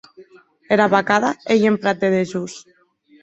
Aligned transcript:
Era 0.77 0.87
vacada 0.95 1.29
ei 1.55 1.67
en 1.71 1.77
prat 1.83 2.01
de 2.05 2.11
dejós. 2.17 2.57